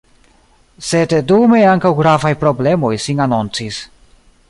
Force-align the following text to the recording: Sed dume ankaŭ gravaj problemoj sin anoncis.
Sed 0.91 1.13
dume 1.33 1.61
ankaŭ 1.73 1.93
gravaj 2.01 2.35
problemoj 2.47 2.93
sin 3.07 3.23
anoncis. 3.29 3.85